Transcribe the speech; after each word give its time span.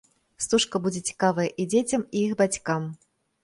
Стужка 0.45 0.81
будзе 0.85 1.03
цікавая 1.11 1.47
і 1.61 1.67
дзецям, 1.77 2.09
і 2.15 2.27
іх 2.29 2.33
бацькам. 2.43 2.93